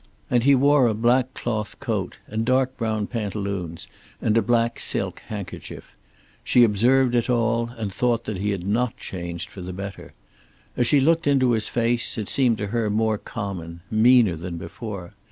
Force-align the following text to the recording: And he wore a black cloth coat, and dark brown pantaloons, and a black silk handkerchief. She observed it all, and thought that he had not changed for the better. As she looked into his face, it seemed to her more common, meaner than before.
And 0.31 0.41
he 0.43 0.55
wore 0.55 0.87
a 0.87 0.95
black 0.95 1.35
cloth 1.35 1.79
coat, 1.79 2.17
and 2.25 2.43
dark 2.43 2.75
brown 2.75 3.05
pantaloons, 3.05 3.87
and 4.19 4.35
a 4.35 4.41
black 4.41 4.79
silk 4.79 5.19
handkerchief. 5.27 5.91
She 6.43 6.63
observed 6.63 7.13
it 7.13 7.29
all, 7.29 7.69
and 7.77 7.93
thought 7.93 8.23
that 8.25 8.39
he 8.39 8.49
had 8.49 8.65
not 8.65 8.97
changed 8.97 9.49
for 9.49 9.61
the 9.61 9.71
better. 9.73 10.13
As 10.75 10.87
she 10.87 10.99
looked 10.99 11.27
into 11.27 11.51
his 11.51 11.67
face, 11.67 12.17
it 12.17 12.29
seemed 12.29 12.57
to 12.57 12.67
her 12.73 12.89
more 12.89 13.19
common, 13.19 13.81
meaner 13.91 14.35
than 14.35 14.57
before. 14.57 15.13